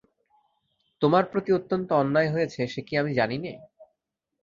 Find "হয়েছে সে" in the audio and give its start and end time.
2.31-2.81